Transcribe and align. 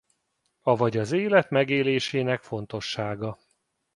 Avagy 0.61 0.97
az 0.97 1.11
élet 1.11 1.49
megélésének 1.49 2.41
fontossága. 2.43 3.37